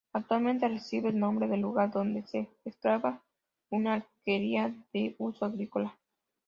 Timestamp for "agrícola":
5.45-5.95